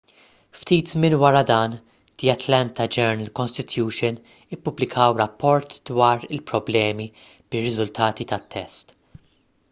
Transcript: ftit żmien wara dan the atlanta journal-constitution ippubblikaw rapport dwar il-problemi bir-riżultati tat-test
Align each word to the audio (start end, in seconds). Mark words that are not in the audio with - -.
ftit 0.59 0.91
żmien 0.91 1.15
wara 1.23 1.41
dan 1.49 1.73
the 2.21 2.29
atlanta 2.33 2.87
journal-constitution 2.95 4.17
ippubblikaw 4.57 5.13
rapport 5.19 5.75
dwar 5.91 6.25
il-problemi 6.37 7.07
bir-riżultati 7.19 8.27
tat-test 8.33 8.97